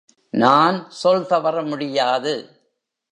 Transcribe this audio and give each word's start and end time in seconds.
நான் 0.33 0.89
சொல் 0.89 1.27
தவற 1.27 1.61
முடியாது. 1.61 2.33